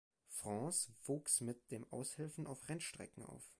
[0.29, 3.43] France wuchs mit dem Aushelfen auf Rennstrecken auf.